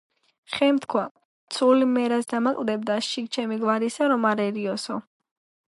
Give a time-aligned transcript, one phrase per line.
[0.53, 1.03] ხემ თქვა:
[1.57, 4.99] „ცული მე რას დამაკლებდა, შიგ ჩემი გვარისა რომ არ ერიოსო